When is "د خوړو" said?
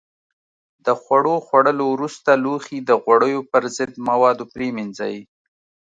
0.85-1.35